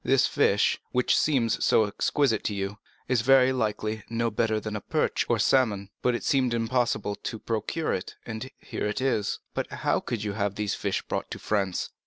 This 0.03 0.25
fish, 0.25 0.79
which 0.91 1.15
seems 1.15 1.63
so 1.63 1.85
exquisite 1.85 2.43
to 2.45 2.55
you, 2.55 2.79
is 3.07 3.21
very 3.21 3.53
likely 3.53 4.01
no 4.09 4.31
better 4.31 4.59
than 4.59 4.75
perch 4.89 5.27
or 5.29 5.37
salmon; 5.37 5.91
but 6.01 6.15
it 6.15 6.23
seemed 6.23 6.55
impossible 6.55 7.13
to 7.17 7.37
procure 7.37 7.93
it, 7.93 8.15
and 8.25 8.49
here 8.57 8.87
it 8.87 8.99
is." 8.99 9.37
"But 9.53 9.71
how 9.71 9.99
could 9.99 10.23
you 10.23 10.33
have 10.33 10.55
these 10.55 10.73
fish 10.73 11.03
brought 11.03 11.29
to 11.29 11.37
France?" 11.37 11.91